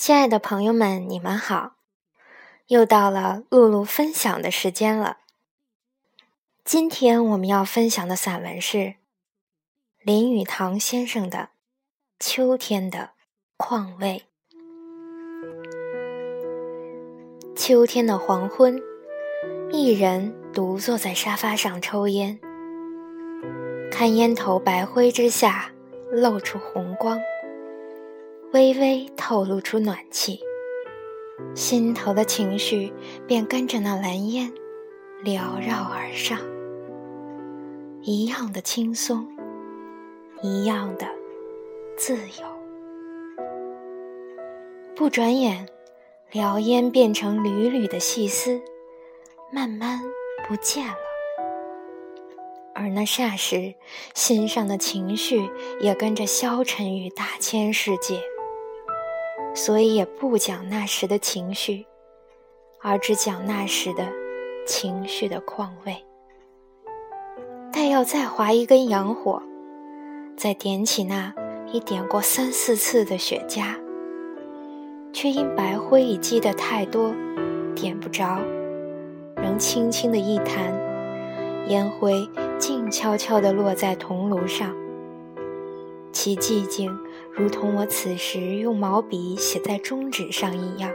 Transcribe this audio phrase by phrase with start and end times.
[0.00, 1.72] 亲爱的朋友们，你们好！
[2.68, 5.18] 又到了露露分享的时间了。
[6.64, 8.94] 今天我们要分享的散文是
[10.00, 11.38] 林语堂先生的
[12.20, 13.10] 《秋天的
[13.56, 14.22] 况味》。
[17.56, 18.80] 秋天的黄昏，
[19.72, 22.38] 一人独坐在沙发上抽烟，
[23.90, 25.72] 看烟头白灰之下
[26.12, 27.18] 露出红光。
[28.54, 30.40] 微微透露出暖气，
[31.54, 32.90] 心头的情绪
[33.26, 34.50] 便跟着那蓝烟
[35.22, 36.38] 缭绕而上，
[38.00, 39.28] 一样的轻松，
[40.40, 41.06] 一样的
[41.94, 42.46] 自由。
[44.96, 45.68] 不转眼，
[46.32, 48.58] 燎烟变成缕缕的细丝，
[49.52, 50.00] 慢慢
[50.48, 50.94] 不见了。
[52.74, 53.74] 而那霎时，
[54.14, 58.22] 心上的情绪也跟着消沉于大千世界。
[59.54, 61.86] 所以也不讲那时的情绪，
[62.80, 64.06] 而只讲那时的
[64.66, 65.96] 情绪的况味。
[67.72, 69.42] 待要再划一根洋火，
[70.36, 71.34] 再点起那
[71.72, 73.74] 已点过三四次的雪茄，
[75.12, 77.12] 却因白灰已积得太多，
[77.74, 78.40] 点不着，
[79.36, 80.72] 仍轻轻的一弹，
[81.68, 82.26] 烟灰
[82.58, 84.74] 静悄悄地落在铜炉上。
[86.10, 86.90] 其寂静，
[87.38, 90.90] 如同我此时用毛笔写在中指上一样，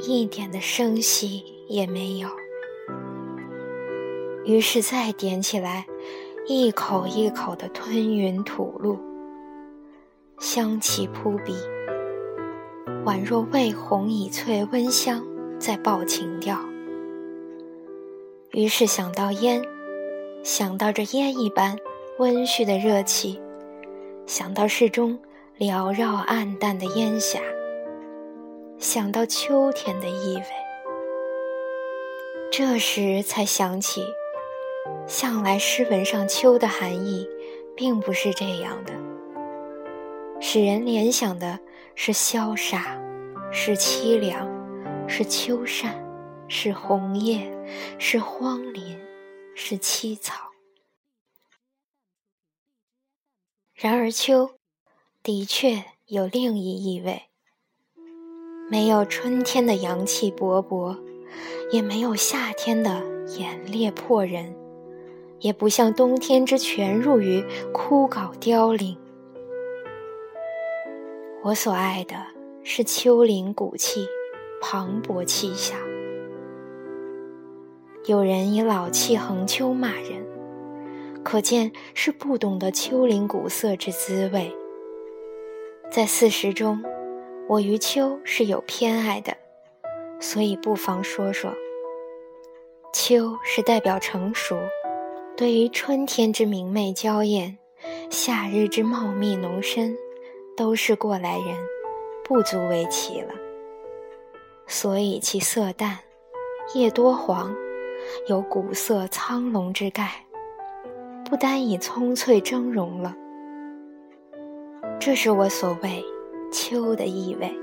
[0.00, 2.28] 一点的声息也没有。
[4.44, 5.86] 于是再点起来，
[6.48, 8.98] 一口一口的吞云吐露，
[10.40, 11.54] 香气扑鼻，
[13.04, 15.24] 宛若未红已翠温香
[15.60, 16.58] 在报情调。
[18.50, 19.62] 于是想到烟，
[20.42, 21.78] 想到这烟一般
[22.18, 23.40] 温煦的热气。
[24.30, 25.18] 想到室中
[25.58, 27.40] 缭绕暗淡的烟霞，
[28.78, 30.44] 想到秋天的意味，
[32.52, 34.06] 这时才想起，
[35.04, 37.28] 向来诗文上秋的含义，
[37.74, 38.92] 并不是这样的。
[40.40, 41.58] 使人联想的
[41.96, 42.96] 是萧杀，
[43.50, 44.48] 是凄凉，
[45.08, 45.92] 是秋扇，
[46.46, 47.50] 是红叶，
[47.98, 48.96] 是荒林，
[49.56, 50.49] 是凄草。
[53.82, 54.50] 然而秋，
[55.22, 57.22] 的确有另一意味。
[58.70, 60.98] 没有春天的阳气勃勃，
[61.72, 63.02] 也没有夏天的
[63.38, 64.54] 炎烈迫人，
[65.38, 67.42] 也不像冬天之全入于
[67.72, 68.98] 枯槁凋零。
[71.42, 72.16] 我所爱的
[72.62, 74.06] 是丘陵古气，
[74.60, 75.80] 磅礴气象。
[78.04, 80.39] 有人以老气横秋骂人。
[81.24, 84.54] 可见是不懂得秋林古色之滋味。
[85.90, 86.82] 在四时中，
[87.48, 89.36] 我于秋是有偏爱的，
[90.20, 91.52] 所以不妨说说。
[92.92, 94.56] 秋是代表成熟，
[95.36, 97.58] 对于春天之明媚娇艳，
[98.10, 99.96] 夏日之茂密浓深，
[100.56, 101.56] 都是过来人，
[102.24, 103.34] 不足为奇了。
[104.66, 105.98] 所以其色淡，
[106.74, 107.54] 叶多黄，
[108.28, 110.24] 有古色苍龙之概。
[111.30, 113.14] 不单以葱翠峥嵘了，
[114.98, 116.04] 这是我所谓
[116.50, 117.56] 秋的意味。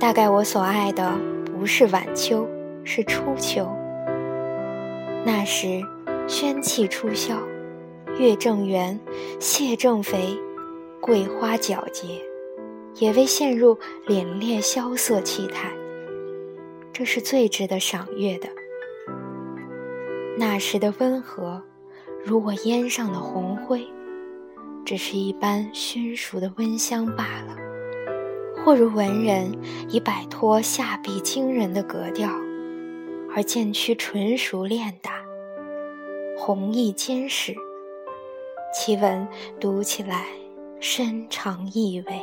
[0.00, 1.12] 大概我所爱的
[1.56, 2.44] 不是晚秋，
[2.82, 3.68] 是初秋。
[5.24, 5.80] 那时
[6.26, 7.40] 宣气初消，
[8.18, 8.98] 月正圆，
[9.38, 10.36] 蟹正肥，
[11.00, 12.20] 桂花皎洁，
[12.96, 13.78] 也未陷入
[14.08, 15.70] 凛冽萧瑟气态。
[16.92, 18.48] 这是最值得赏月的。
[20.36, 21.62] 那时的温和，
[22.24, 23.86] 如我烟上的红灰，
[24.84, 27.56] 只是一般熏熟的温香罢了；
[28.56, 29.52] 或如文人
[29.88, 32.28] 已摆脱下笔惊人的格调，
[33.32, 35.22] 而渐趋纯熟练达，
[36.36, 37.54] 弘毅坚实，
[38.74, 39.28] 其文
[39.60, 40.26] 读起来
[40.80, 42.20] 深长意味。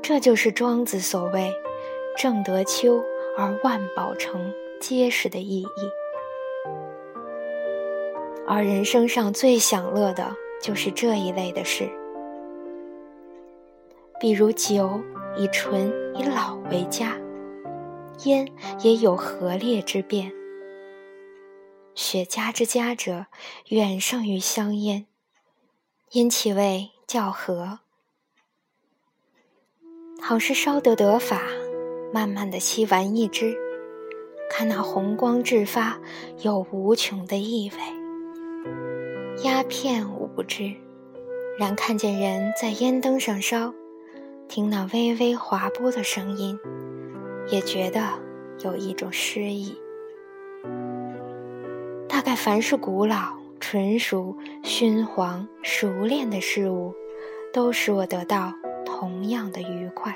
[0.00, 1.52] 这就是庄子所谓
[2.16, 2.98] “正得秋
[3.36, 4.52] 而万宝成”。
[4.82, 5.90] 结实的意义，
[8.48, 11.88] 而人生上最享乐的就是这一类的事，
[14.18, 15.00] 比如酒
[15.36, 15.86] 以醇
[16.16, 17.16] 以老为佳，
[18.24, 18.44] 烟
[18.80, 20.32] 也有和烈之变。
[21.94, 23.26] 雪茄之佳者，
[23.68, 25.06] 远胜于香烟，
[26.10, 27.78] 因其味较和。
[30.20, 31.40] 好是烧得得法，
[32.12, 33.56] 慢慢的吸完一支。
[34.54, 35.98] 看那红光炙发，
[36.42, 39.44] 有无穷的意味。
[39.44, 40.74] 鸦片我不知，
[41.58, 43.72] 然看见人在烟灯上烧，
[44.48, 46.58] 听那微微划拨的声音，
[47.48, 48.02] 也觉得
[48.62, 49.74] 有一种诗意。
[52.06, 56.92] 大概凡是古老、纯熟、熏黄、熟练的事物，
[57.54, 58.52] 都使我得到
[58.84, 60.14] 同样的愉快。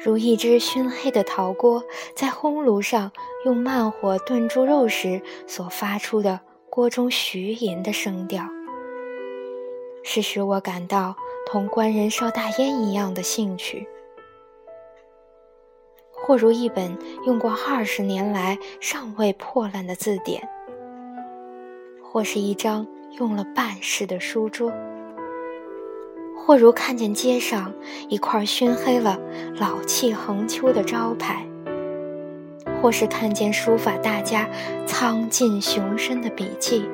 [0.00, 1.82] 如一只熏黑的陶锅
[2.14, 3.10] 在烘炉上
[3.44, 6.40] 用慢火炖猪肉时所发出的
[6.70, 8.44] 锅中徐吟的声调，
[10.04, 11.16] 是使我感到
[11.46, 13.84] 同官人烧大烟一样的兴趣；
[16.12, 16.96] 或如一本
[17.26, 20.40] 用过二十年来尚未破烂的字典；
[22.00, 22.86] 或是一张
[23.18, 24.72] 用了半世的书桌。
[26.48, 27.74] 或如看见街上
[28.08, 29.20] 一块熏黑了、
[29.60, 31.46] 老气横秋的招牌，
[32.80, 34.48] 或是看见书法大家
[34.86, 36.88] 苍劲雄深的笔迹，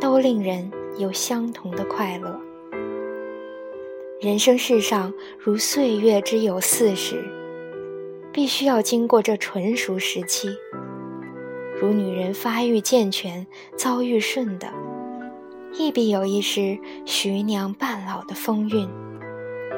[0.00, 2.40] 都令人有相同的快乐。
[4.20, 7.24] 人生世上如岁月之有四十，
[8.32, 10.56] 必须要经过这纯熟时期，
[11.80, 13.44] 如女人发育健全、
[13.76, 14.68] 遭遇顺的。
[15.76, 18.88] 亦必有一时徐娘半老的风韵，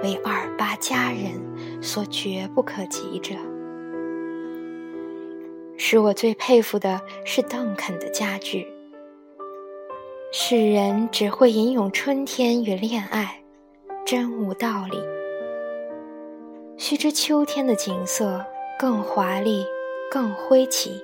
[0.03, 3.35] 为二八佳人所绝不可及者。
[5.79, 8.67] 使我最佩服的是邓肯的家具。
[10.33, 13.43] 世人只会吟咏春天与恋爱，
[14.05, 14.99] 真无道理。
[16.77, 18.45] 须知秋天的景色
[18.79, 19.65] 更华丽，
[20.11, 21.03] 更辉奇，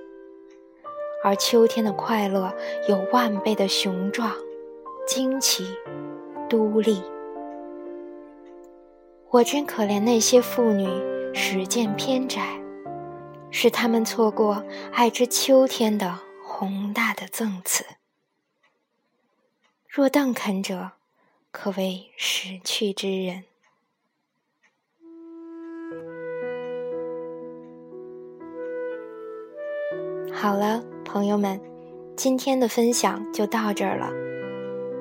[1.25, 2.53] 而秋天的快乐
[2.91, 4.31] 有万倍的雄壮。
[5.06, 5.66] 惊奇，
[6.49, 7.02] 独立。
[9.31, 10.87] 我真可怜那些妇女，
[11.34, 12.60] 实见偏窄，
[13.50, 17.84] 使他们错过爱之秋天的宏大的赠词。
[19.88, 20.93] 若邓肯者，
[21.50, 23.44] 可谓识趣之人。
[30.32, 31.60] 好了，朋友们，
[32.16, 34.22] 今天的分享就到这儿了。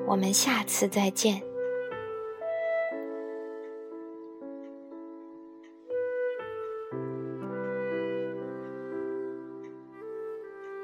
[0.06, 1.51] 我们下次再见。